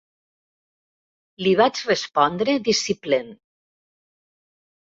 Li 1.43 1.51
vaig 1.59 1.83
respondre 1.91 2.57
displicent. 2.71 3.31